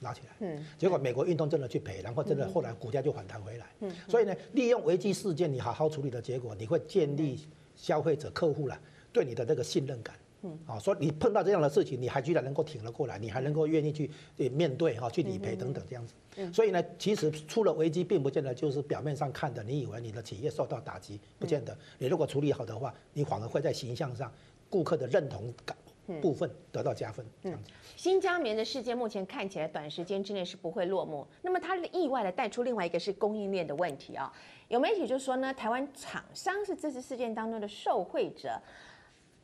[0.00, 0.36] 拉起来。
[0.40, 0.66] 嗯。
[0.78, 3.66] 结果美国运动真的去赔，然后真的后来股价就反弹回来。
[3.80, 3.92] 嗯。
[4.08, 7.40] 所以呢，利用危机事件你好好处理的结果，你会建立
[7.76, 8.78] 消费者客户了
[9.12, 10.16] 对你的这个信任感。
[10.42, 10.58] 嗯。
[10.66, 14.10] 啊，说你碰到这样的事情，你还居然能够挺了过来，你还能够愿意去
[14.52, 16.14] 面对哈，去理赔等等这样子。
[16.36, 16.52] 嗯。
[16.54, 21.76] 所以呢，其实出了危机，并不见得就是表面上看的，你以为你的企业受到打击，不见得。
[21.98, 24.32] 你如果处理好的话，你反而会在形象上。
[24.70, 25.76] 顾客的认同感
[26.22, 27.26] 部分得到加分。
[27.42, 27.58] 嗯，
[27.96, 31.26] 新疆棉的事件目前看起来短时间之内是不会落幕。
[31.42, 34.32] 那么它意外的带出另外一个是供应链的问题啊。
[34.68, 38.60] 有媒体就说呢，台湾厂商是这次事件当中的受惠者。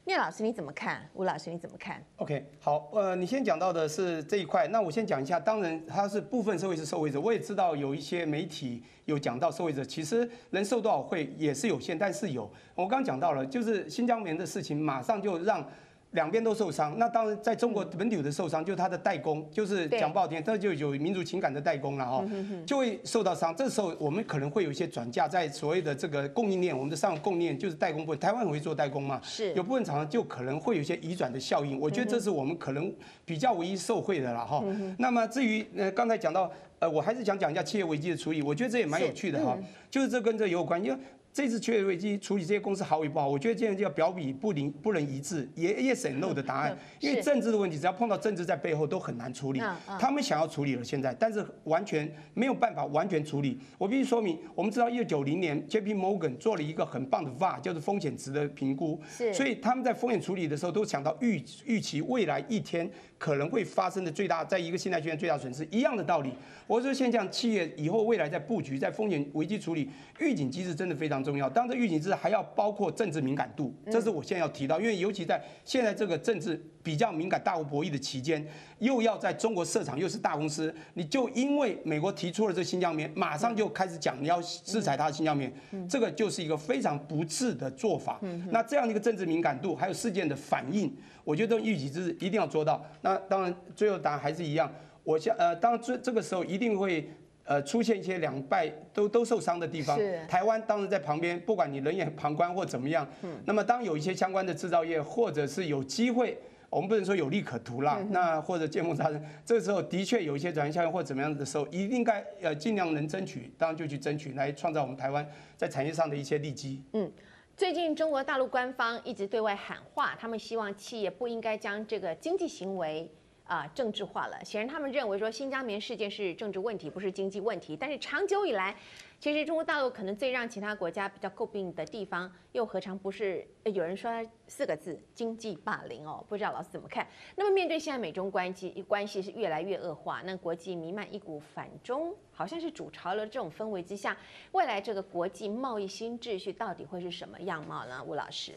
[0.06, 1.04] 聂老师你怎么看？
[1.14, 5.40] 吴老师你怎么看？OK，好，呃，你先讲到的是这一块，那我先讲一下。
[5.40, 12.48] 当然，他是部分社会是受惠者，我也知道有一些媒体有讲到受惠者，其实能受多少惠也是有限，但是有。
[12.76, 15.68] 我刚刚讲到了，就是新疆棉的事情，马上就让
[16.12, 22.24] 两边都受伤，那当然在中国本土的受伤，就是他的代工，就是讲不好听，这就有民族情感的代工了哈，
[22.64, 23.54] 就会受到伤。
[23.54, 31.78] 这时候我们可能会有一些转嫁在所谓的这个供应链，我们的上游供应链就是代工部分，台湾很会做代工嘛，是有部分厂商就可能会有一些移转的效应。
[31.78, 32.90] 我觉得这是我们可能
[33.26, 34.64] 比较唯一受惠的了哈。
[34.98, 39.58] 那么至于呃刚才讲到呃，我还是想讲一下企业危机的处理，我觉得这也蛮有趣的哈，
[39.90, 40.98] 就是这跟这有关，因为。
[41.36, 46.74] 这次企业危机处理这些公司好与不好，我觉得现在就要表里不灵不能一致，yes and no 的答案。
[46.98, 49.60] 因为政治的问题，只要碰到政治在背后都很难处理。
[50.00, 53.60] 他们想要处理了现在，但是完全没有办法完全处理。
[53.76, 58.98] 我必须说明，我们知道一九九零年 J P Morgan 做了一个很棒的 VaR，就是风险值的评估。
[59.34, 66.32] 所以他们在风险处理的时候都想到预预期未来一天可能会发生的最大，在一个信贷学院最大损失一样的道理。
[66.66, 78.46] 我说现在企业以后未来在布局在风险危机处理预警机制真的非常重要，当然这预警机制还要包括政治敏感度，这是我现在要提到，因为尤其在现在这个政治比较敏感、大国博弈的期间，
[78.78, 85.52] 又要在中国设厂，又是大公司，你就因为美国提出了这新疆棉，马上就开始讲你要制裁他的新疆棉，
[85.88, 88.20] 这个就是一个非常不智的做法。
[88.50, 92.82] 那这样的一个政治敏感度，还有事件的反应，我觉得预警机制一定要做到。
[93.02, 97.10] 那当然，最后答案还是一样，我想呃，当然这这个时候一定会。
[97.46, 99.96] 呃，出现一些两败都都受伤的地方。
[99.96, 100.20] 是。
[100.26, 103.08] 台湾当时在旁边，不管你冷眼旁观或怎么样。
[103.22, 103.30] 嗯。
[103.44, 106.36] 那么当有一些相关的制造业，或者是有机会，
[106.68, 107.98] 我们不能说有利可图啦。
[108.00, 108.08] 嗯。
[108.10, 115.24] 那或者见缝插针，这个时候的确有一些转型效应或怎么样的时候，一定该呃尽量能争取，当然就去争取，来创造我们台湾
[115.56, 116.82] 在产业上的一些利基。
[116.94, 117.10] 嗯。
[117.56, 123.10] 最近中国大陆官方一直对外喊话，他们希望企业不应该将这个经济行为。
[123.46, 124.44] 啊，政治化了。
[124.44, 127.76] 显然，他们认为说新疆棉事件是政治问题，不是经济问题。
[127.76, 128.74] 但是长久以来，
[129.20, 134.10] 其实中国大陆可能最让其他国家比较诟病的地方，又何尝不是有人说
[134.48, 136.24] 四个字“经济霸凌”哦？
[136.28, 137.06] 不知道老师怎么看？
[137.36, 144.16] 那么面对现在美中关系关系是越来越恶化，那国际弥漫一股反中，好像是主潮流这种氛围之下，
[144.52, 148.02] 未来这个国际贸易新秩序到底会是什么样貌呢？
[148.04, 148.52] 吴老师。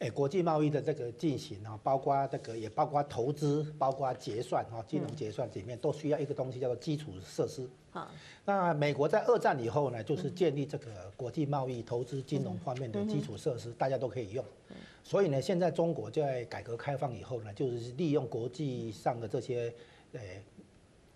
[0.00, 7.68] 哎，国际贸易的这个进行啊，包括这个也包括投资，包括结算哈，金融结算里面都需要一个东西叫做基础设施。
[7.92, 8.10] 啊，
[8.44, 14.44] 那美国在二战以后呢，就是建立这个国际贸易、投资、金融方面的基础设施，大家都可以用。
[15.04, 19.72] 所以呢，现在中国在改革开放以后呢，就是利用国际上的这些
[20.12, 20.20] 呃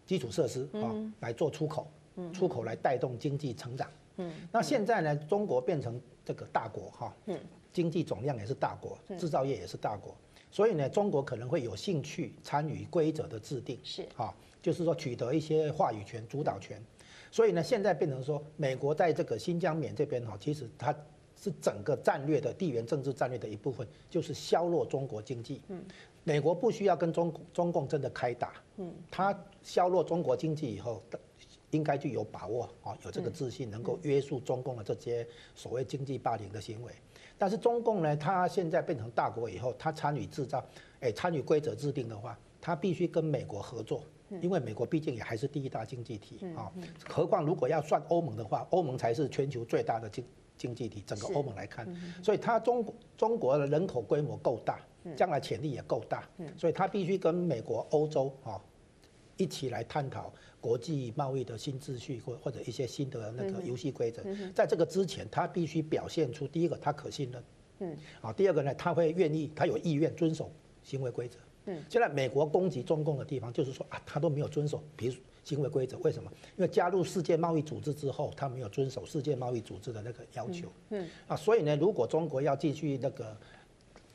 [0.07, 1.88] 基础设施啊来做出口，
[2.33, 3.91] 出口来带动经济成长。
[4.19, 7.12] 嗯，那现在呢，中国变成这个大国哈。
[7.27, 7.38] 嗯。
[7.73, 10.15] 经济总量也是大国，制造业也是大国，
[10.51, 14.07] 所以呢，中国可能会有兴趣参与规则的制定，是。
[14.17, 16.83] 啊，就是说取得一些话语权、主导权。
[17.31, 20.95] 所以呢，现在变成说，美国在这个新疆棉这边哈，其实它
[21.41, 25.61] 是整个战略的地缘政治战略的一部分，就是削弱中国经济。
[25.69, 25.85] 嗯，
[26.25, 31.03] 美国不需要跟中中共真的开打，嗯，它削弱中国经济以后，
[31.71, 36.91] 应该就有把握啊，有这个自信，能够约束中共的这些所谓经济霸凌的行为。
[37.38, 40.62] 但是中共呢，它现在变成大国以后，它参与制造，
[41.01, 44.03] 哎，参与规则制定的话，它必须跟美国合作，
[44.40, 46.72] 因为美国毕竟也还是第一大经济体啊。
[47.09, 50.24] 何况如果要算欧盟的话，欧盟才是全球最大的经
[50.57, 51.87] 经济体，整个欧盟来看，
[52.22, 52.85] 所以它中
[53.16, 54.81] 中国的人口规模够大，
[55.16, 58.61] 将来潜力也够大，所以它必须跟美国、欧洲啊
[59.37, 60.33] 一起来探讨。
[60.61, 67.42] 国际贸易的新秩序，或或者一些新的那个游戏规则，在这个之前，他必须表现出第一个他可信任，
[67.81, 70.51] 嗯，啊，第二个呢，他会愿意，他有意愿遵守
[70.83, 76.31] 行为规则，嗯，现在美国攻击中共的地方，就是说啊，他都没有遵守，比如行为规则，为什么？
[76.57, 83.37] 因为加入世界贸易组织之后，他没有遵守世界贸易组织的那个要求，嗯，啊，所以呢，如果中国要继续那个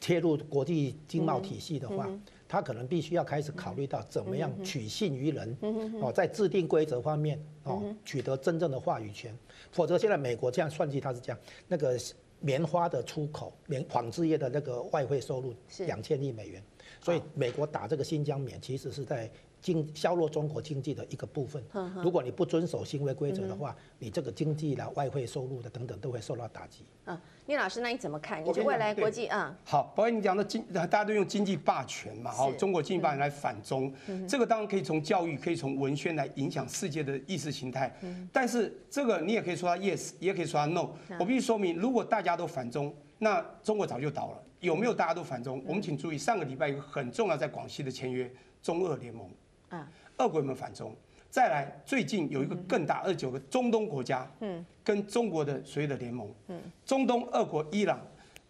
[0.01, 2.09] 切入国际经贸体系的话，
[2.53, 5.57] 他可能必须要开始考虑到怎么样取信于人
[5.99, 9.35] 哦，在制定规则方面哦，取得真正的话语权。
[9.71, 11.99] 否则，现在美国这样算计，他是这样：那个
[12.39, 16.61] 棉花的出口、棉纺织业的那个外汇收入两千亿美元，
[17.01, 19.27] 所以美国打这个新疆棉，其实是在。
[19.63, 21.63] 经削弱中国经济的一个部分。
[22.03, 26.83] 如果你不遵守行为规则的话，你这个经济啦、外汇收入的等等都会受到打击。
[27.05, 28.41] 啊，聂老师，那你怎么看？
[28.43, 29.57] 你觉得未来国际啊？
[29.63, 33.91] 好，包括你讲的经，大家都用经济霸权嘛，好，中国经济霸权来反中，
[34.27, 37.93] 这个当然可以从教育，可以从文宣来影响世界的意识形态。
[38.31, 40.89] 但是这个你也可以说他 yes，也可以说他 no。
[41.17, 44.43] 我必须说明，如果大家都反中，那中国早就倒了。
[44.59, 45.61] 有没有大家都反中？
[45.65, 49.29] 我们请注意，上个礼拜一个很重要，在广西的签约，中俄联盟。
[49.73, 50.95] 啊，俄国有没有反中？
[51.31, 57.99] 再来，最近有一个更大二九个中东国家，嗯，跟中国的所谓的联盟，嗯，中东、俄国、伊朗，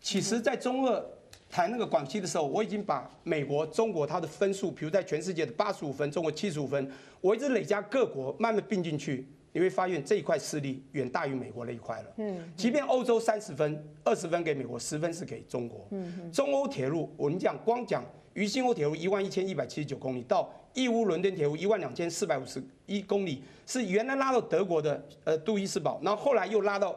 [0.01, 1.01] 其实在中俄
[1.49, 12.13] 谈那个广西的时候，我已经把美国、中国它的分数，比如在全世界的八十五分，中国七十五分，我一直累加各国慢慢并进去，你会发现这一块势力远大于美国那一块了。
[12.17, 15.87] 嗯，即便欧洲三十分，二十分给美国，十分是给中国。
[15.91, 18.03] 嗯，中欧铁路，我们讲光讲
[18.33, 26.95] 渝新欧铁路一万一千一百七十九公里，到义乌伦敦铁路一万两千四百五十一公里，是原来拉到德国的呃杜伊斯堡，然后后来又拉到。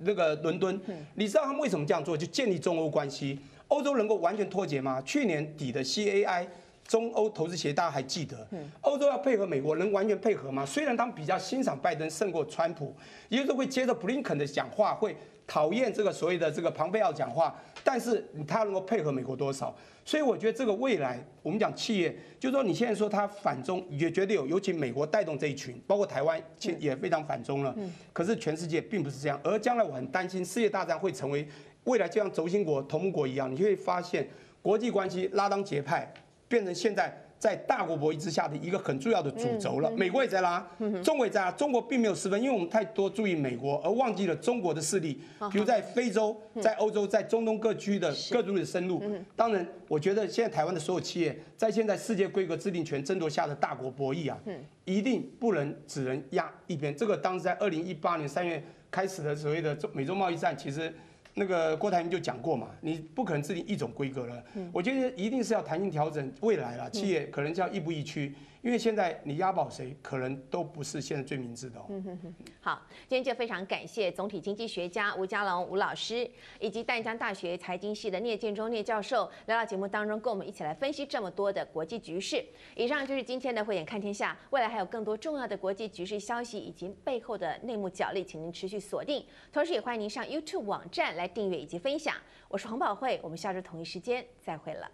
[0.00, 0.80] 那个伦敦，
[1.16, 2.16] 你知道他们为什么这样做？
[2.16, 3.36] 就建立中欧关系。
[3.66, 5.02] 欧洲能够完全脱节吗？
[5.04, 6.46] 去年底的 CAI
[6.86, 8.46] 中欧投资协，大家还记得？
[8.82, 10.64] 欧洲要配合美国，能完全配合吗？
[10.64, 12.94] 虽然他们比较欣赏拜登胜过川普，
[13.28, 15.16] 也就是会接着布林肯的讲话，会
[15.48, 17.52] 讨厌这个所谓的这个庞贝奥讲话，
[17.90, 19.74] 但是他能够配合美国多少？
[20.04, 27.74] 所以我觉得这个未来，我们讲企业，就是说你现在说他反中，也绝对有，尤其美国带动这一群，包括台湾，现也非常反中了。
[28.12, 31.48] 可是全世界并不是这样，而将来我很担心世界大战会成为
[31.84, 34.28] 未来就像轴心国、同盟国一样，你会发现
[34.60, 36.12] 国际关系拉帮结派，
[36.46, 37.18] 变成现在。
[37.38, 40.66] 在大国博弈之下的一个很重要的主轴了，美国也在拉，
[41.04, 45.20] 中国也在拉，中国并没有失分，因为我们太多注意美国，而忘记了中国的势力，
[45.52, 49.02] 比如在非洲、在欧洲、在中东各区的各族的深入。
[49.36, 54.38] 当然，我觉得现在台湾的所有企业，在现在世界规格制定权争夺下的大国博弈啊，
[54.84, 56.96] 一定不能只能压一边。
[56.96, 60.92] 这个当时在二零一八年三月开始的所谓的中美洲贸易战，其实。
[61.38, 64.42] 那个郭台铭就讲过嘛，你不可能制定一种规格了。
[64.72, 68.34] 我觉得一定是要弹性调整未来了，企业可能叫亦步亦趋。
[68.60, 71.86] 因为现在你押宝谁，可能都不是现在最明智的哦。
[71.90, 72.34] 嗯哼哼。
[72.60, 76.28] 好，今天就非常感谢总体经济学家吴家龙吴老师，
[76.58, 82.44] 以及淡江大学财经系的聂建中聂教授来到节目当中，跟我们一起来分析这么多的国际局势。
[82.74, 89.24] 以上就是今天的慧眼看天下，未来还有更多重要的国际局势消息以及背后的内幕角力，请您持续锁定。
[89.52, 92.16] 同时也欢迎您上 YouTube 网站来订阅以及分享。
[92.48, 94.90] 我是黄宝慧，我们下周同一时间再会了。